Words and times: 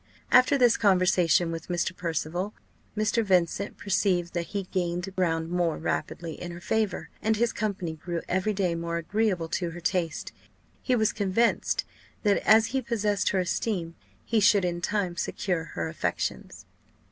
After 0.31 0.57
this 0.57 0.77
conversation 0.77 1.51
with 1.51 1.67
Mr. 1.67 1.95
Percival, 1.95 2.55
Mr. 2.97 3.23
Vincent 3.23 3.77
perceived 3.77 4.33
that 4.33 4.47
he 4.47 4.63
gained 4.63 5.15
ground 5.15 5.51
more 5.51 5.77
rapidly 5.77 6.41
in 6.41 6.51
her 6.51 6.59
favour; 6.59 7.11
and 7.21 7.35
his 7.37 7.53
company 7.53 7.97
grew 7.97 8.23
every 8.27 8.51
day 8.55 8.73
more 8.73 8.97
agreeable 8.97 9.47
to 9.49 9.69
her 9.69 9.79
taste: 9.79 10.31
he 10.81 10.95
was 10.95 11.13
convinced 11.13 11.85
that, 12.23 12.37
as 12.47 12.65
he 12.73 12.81
possessed 12.81 13.29
her 13.29 13.41
esteem, 13.41 13.93
he 14.25 14.39
should 14.39 14.65
in 14.65 14.81
time 14.81 15.17
secure 15.17 15.65
her 15.65 15.87
affections. 15.87 16.65